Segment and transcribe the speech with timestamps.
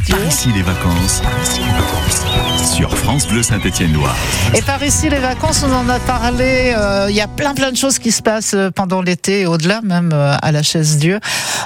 [0.00, 0.16] Dieu.
[0.28, 1.22] Ici les vacances.
[2.74, 4.14] Sur France Bleu Saint-Étienne-Loire.
[4.54, 6.74] Et par ici les vacances, on en a parlé.
[6.76, 9.46] euh, Il y a plein plein de choses qui se passent euh, pendant l'été et
[9.46, 11.20] au-delà même euh, à la chaise Dieu.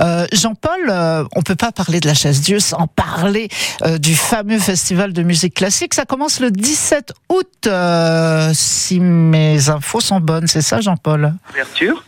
[0.00, 3.48] Euh, Jean-Paul, euh, on peut pas parler de la chaise Dieu sans parler
[3.84, 5.94] euh, du fameux festival de musique classique.
[5.94, 10.46] Ça commence le 17 août, euh, si mes infos sont bonnes.
[10.46, 11.34] C'est ça, Jean-Paul?
[11.50, 12.02] Ouverture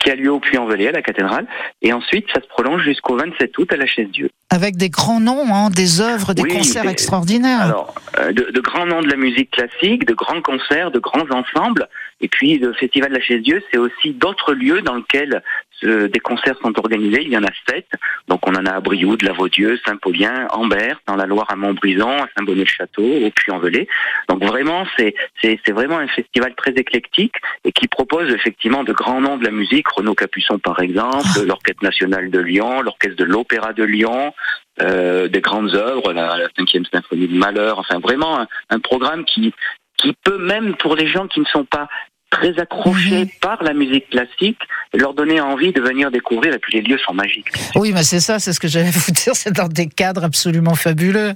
[0.00, 1.46] qui a lieu au Puy-en-Velay à la cathédrale.
[1.82, 4.30] Et ensuite, ça se prolonge jusqu'au 27 août à la Chaise Dieu.
[4.50, 7.62] Avec des grands noms, hein, des œuvres, des Oui, concerts extraordinaires.
[7.62, 11.26] Alors, euh, de, de grands noms de la musique classique, de grands concerts, de grands
[11.30, 11.88] ensembles.
[12.20, 15.42] Et puis, le Festival de la Chaise Dieu, c'est aussi d'autres lieux dans lesquels
[15.84, 17.22] euh, des concerts sont organisés.
[17.22, 17.86] Il y en a sept.
[18.28, 22.28] Donc, on en a à Brioude, Lavaudieu, Saint-Paulien, Ambert, dans la Loire à Montbrison, à
[22.36, 23.88] Saint-Bonnet-le-Château, au Puy-en-Velay.
[24.28, 27.34] Donc, vraiment, c'est c'est c'est vraiment un festival très éclectique
[27.64, 29.81] et qui propose effectivement de grands noms de la musique.
[29.88, 34.32] Renaud Capuçon, par exemple, l'Orchestre national de Lyon, l'Orchestre de l'Opéra de Lyon,
[34.80, 39.24] euh, des grandes œuvres, la, la cinquième symphonie de Malheur, enfin vraiment un, un programme
[39.24, 39.52] qui
[39.98, 41.88] qui peut même pour les gens qui ne sont pas
[42.30, 44.58] très accrochés par la musique classique,
[44.94, 47.48] leur donner envie de venir découvrir et puis les lieux sont magiques.
[47.76, 49.34] Oui, mais c'est ça, c'est ce que j'allais vous dire.
[49.36, 51.34] C'est dans des cadres absolument fabuleux.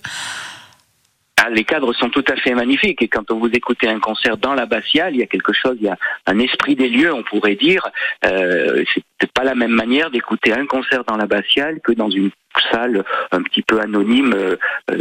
[1.46, 4.54] Ah, les cadres sont tout à fait magnifiques et quand vous écoutez un concert dans
[4.54, 7.54] l'abbatiale, il y a quelque chose, il y a un esprit des lieux, on pourrait
[7.54, 7.86] dire.
[8.24, 8.82] Euh,
[9.20, 12.30] c'est pas la même manière d'écouter un concert dans l'abbatiale que dans une
[12.72, 14.56] salle un petit peu anonyme euh,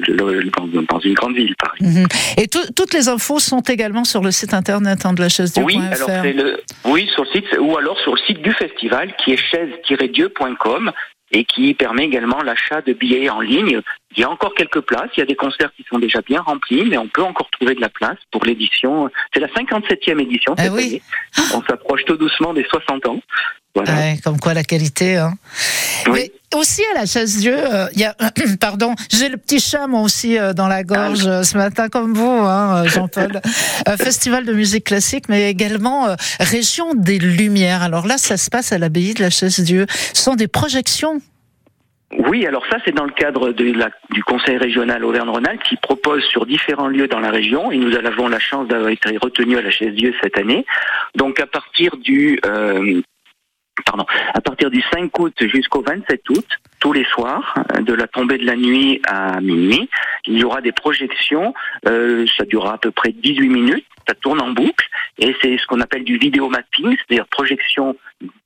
[0.09, 1.99] dans, une grande ville, par exemple.
[1.99, 2.07] Mhm.
[2.37, 5.53] Et tout- toutes les infos sont également sur le site internet hein, de la chaise
[5.63, 9.15] Oui, alors c'est le, oui, sur le site, ou alors sur le site du festival
[9.17, 10.91] qui est chaise-dieu.com
[11.31, 13.81] et qui permet également l'achat de billets en ligne.
[14.17, 16.41] Il y a encore quelques places, il y a des concerts qui sont déjà bien
[16.41, 19.09] remplis, mais on peut encore trouver de la place pour l'édition.
[19.33, 21.01] C'est la 57e édition Ah cette oui.
[21.37, 21.49] année.
[21.53, 23.19] On s'approche tout doucement des 60 ans.
[23.75, 23.93] Voilà.
[23.93, 25.17] Ouais, comme quoi la qualité.
[25.17, 25.33] Hein.
[26.07, 26.31] Oui.
[26.53, 28.15] Mais aussi à la chaise Dieu, euh, il y a,
[28.61, 32.13] pardon, j'ai le petit chat moi aussi euh, dans la gorge euh, ce matin comme
[32.13, 33.41] vous, hein, euh, Jean-Paul.
[33.97, 37.83] Festival de musique classique, mais également région des Lumières.
[37.83, 39.85] Alors là, ça se passe à l'abbaye de la chaise Dieu.
[40.13, 41.21] Ce sont des projections.
[42.17, 46.87] Oui, alors ça c'est dans le cadre du Conseil régional Auvergne-Rhône-Alpes qui propose sur différents
[46.87, 49.93] lieux dans la région et nous avons la chance d'avoir été retenus à la chaise
[49.93, 50.65] Dieu cette année.
[51.15, 53.01] Donc à partir du euh,
[53.85, 56.47] pardon, à partir du 5 août jusqu'au 27 août,
[56.79, 59.89] tous les soirs, euh, de la tombée de la nuit à minuit,
[60.25, 61.53] il y aura des projections.
[61.87, 63.85] euh, ça durera à peu près 18 minutes.
[64.07, 64.87] Ça tourne en boucle
[65.17, 67.95] et c'est ce qu'on appelle du vidéo mapping, c'est-à-dire projection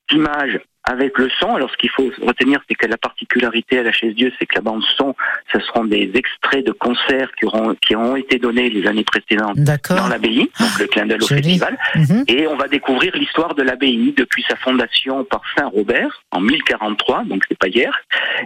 [0.10, 0.60] d'images
[0.90, 1.56] avec le son.
[1.56, 4.56] Alors, ce qu'il faut retenir, c'est que la particularité à la chaise Dieu, c'est que
[4.56, 5.16] la bande son,
[5.54, 9.58] ce seront des extraits de concerts qui auront, qui ont été donnés les années précédentes
[9.58, 11.78] dans l'abbaye, donc le clin d'œil au festival.
[11.96, 12.24] Mhm.
[12.28, 17.26] Et on va découvrir l'histoire de l'abbaye depuis sa fondation par Saint Robert en 1043,
[17.26, 17.96] donc c'est pas hier.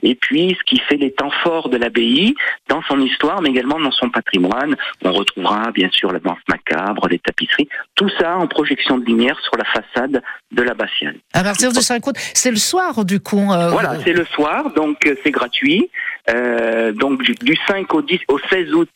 [0.01, 2.35] Et puis ce qui fait les temps forts de l'abbaye
[2.67, 4.75] dans son histoire, mais également dans son patrimoine.
[5.03, 9.39] On retrouvera bien sûr la danse macabre, les tapisseries, tout ça en projection de lumière
[9.41, 10.21] sur la façade
[10.51, 11.15] de l'abbatiale.
[11.33, 13.51] À partir du 5 août, c'est le soir du coup.
[13.51, 15.89] euh, Voilà, c'est le soir, donc euh, c'est gratuit.
[16.29, 18.89] Euh, donc du, du 5 au 10 au 16 août,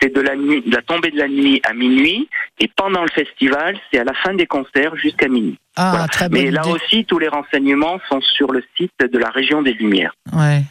[0.00, 2.28] c'est de la nuit, de la tombée de la nuit à minuit,
[2.60, 5.58] et pendant le festival, c'est à la fin des concerts jusqu'à minuit.
[5.76, 6.06] Ah, Voilà.
[6.08, 6.70] très Mais là idée.
[6.72, 10.12] aussi, tous les renseignements sont sur le site de la région des Lumières.
[10.32, 10.62] Ouais.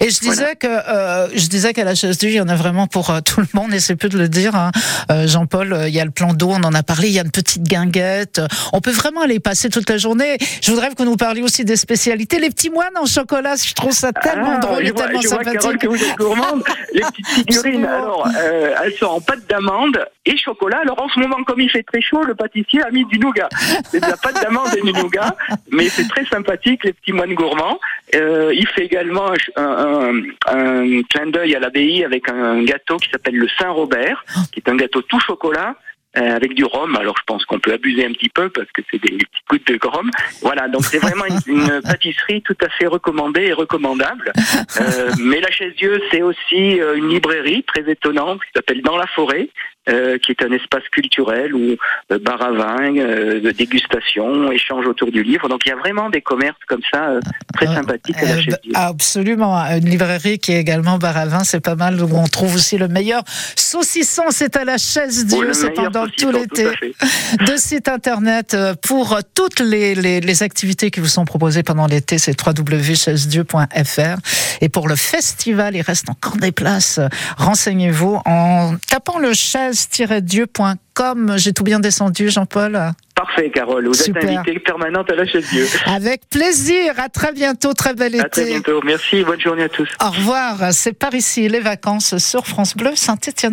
[0.00, 2.56] Et je disais que euh, je disais qu'à la chaise Dieu, il y en a
[2.56, 4.54] vraiment pour euh, tout le monde, et c'est peu de le dire.
[4.54, 4.70] Hein.
[5.10, 7.08] Euh, Jean-Paul, euh, il y a le plan d'eau, on en a parlé.
[7.08, 8.40] Il y a une petite guinguette.
[8.72, 10.36] On peut vraiment aller passer toute la journée.
[10.62, 12.38] Je voudrais que vous nous parliez aussi des spécialités.
[12.38, 15.28] Les petits moines en chocolat, je trouve ça tellement Ah, drôle et vois, tellement je
[15.28, 15.80] vois, Carole, sympathique.
[15.82, 16.62] que vous êtes gourmande.
[16.92, 20.78] Les petites figurines, alors, euh, elles sont en pâte d'amande et chocolat.
[20.82, 23.48] Alors, en ce moment, comme il fait très chaud, le pâtissier a mis du nougat.
[23.90, 25.36] C'est de la pâte d'amande et du nougat,
[25.70, 27.78] mais c'est très sympathique, les petits moines gourmands.
[28.14, 33.08] Euh, il fait également un, un- un clin d'œil à l'abbaye avec un gâteau qui
[33.10, 35.74] s'appelle le Saint-Robert, qui est un gâteau tout chocolat.
[36.16, 38.82] euh, avec du rhum, alors je pense qu'on peut abuser un petit peu parce que
[38.88, 40.08] c'est des petites gouttes de rhum.
[40.42, 44.32] Voilà, donc c'est vraiment une, une pâtisserie tout à fait recommandée et recommandable.
[44.80, 48.96] Euh, mais la chaise Dieu, c'est aussi euh, une librairie très étonnante qui s'appelle Dans
[48.96, 49.48] la forêt,
[49.88, 51.76] euh, qui est un espace culturel où
[52.12, 55.48] euh, bar à vin, euh, de dégustation, échange autour du livre.
[55.48, 57.20] Donc il y a vraiment des commerces comme ça euh,
[57.54, 59.56] très Euh, sympathiques à la Euh, chaise bah, absolument.
[59.66, 62.78] Une librairie qui est également bar à vin, c'est pas mal, où on trouve aussi
[62.78, 63.22] le meilleur
[63.56, 64.22] saucisson.
[64.30, 66.66] C'est à la chaise Dieu, c'est pendant tout l'été.
[66.66, 66.92] à fait.
[67.52, 68.56] de site internet
[68.86, 74.16] pour toutes les, les, les activités qui vous sont proposées pendant l'été, c'est www.chaisedieu.fr.
[74.60, 77.00] Et pour le festival, il reste encore des places.
[77.36, 81.34] Renseignez-vous en tapant le chaise chaise-dieu.com.
[81.36, 82.92] J'ai tout bien descendu, Jean-Paul.
[83.14, 83.86] Parfait, Carole.
[83.86, 84.24] Vous Super.
[84.24, 85.66] êtes invitée permanente à la chaise Dieu.
[85.86, 86.94] Avec plaisir.
[86.98, 87.72] À très bientôt.
[87.72, 88.50] Très bel À très été.
[88.52, 88.80] bientôt.
[88.84, 89.22] Merci.
[89.22, 89.88] Bonne journée à tous.
[90.04, 90.72] Au revoir.
[90.72, 93.52] C'est par ici les vacances sur France Bleu Saint-Étienne.